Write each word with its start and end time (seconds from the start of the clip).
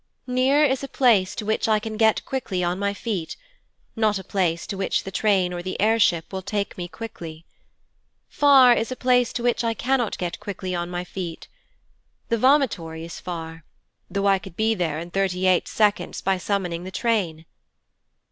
"Near" 0.25 0.63
is 0.65 0.83
a 0.83 0.87
place 0.87 1.35
to 1.35 1.45
which 1.45 1.67
I 1.67 1.77
can 1.77 1.95
get 1.95 2.25
quickly 2.25 2.63
on 2.63 2.79
my 2.79 2.91
feet, 2.91 3.35
not 3.95 4.17
a 4.17 4.23
place 4.23 4.65
to 4.65 4.75
which 4.75 5.03
the 5.03 5.11
train 5.11 5.53
or 5.53 5.61
the 5.61 5.79
air 5.79 5.99
ship 5.99 6.33
will 6.33 6.41
take 6.41 6.75
me 6.75 6.87
quickly. 6.87 7.45
'Far' 8.27 8.73
is 8.73 8.91
a 8.91 8.95
place 8.95 9.31
to 9.33 9.43
which 9.43 9.63
I 9.63 9.75
cannot 9.75 10.17
get 10.17 10.39
quickly 10.39 10.73
on 10.73 10.89
my 10.89 11.03
feet; 11.03 11.47
the 12.29 12.37
vomitory 12.39 13.05
is 13.05 13.19
'far', 13.19 13.63
though 14.09 14.25
I 14.25 14.39
could 14.39 14.55
be 14.57 14.73
there 14.73 14.97
in 14.97 15.11
thirty 15.11 15.45
eight 15.45 15.67
seconds 15.67 16.19
by 16.21 16.39
summoning 16.39 16.83
the 16.83 16.89
train. 16.89 17.45